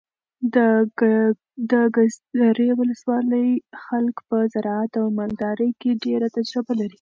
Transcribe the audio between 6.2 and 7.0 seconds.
تجربه لري.